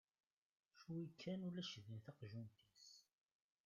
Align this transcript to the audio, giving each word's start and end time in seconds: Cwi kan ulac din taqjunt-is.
Cwi 0.79 0.99
kan 1.21 1.45
ulac 1.47 1.71
din 1.85 1.99
taqjunt-is. 2.05 2.87